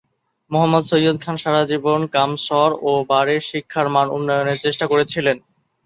[0.51, 5.37] মোহাম্মদ সৈয়দ খান সারা জীবন কামসর-ও-বারের শিক্ষার মান উন্নয়নের চেষ্টা করেছিলেন।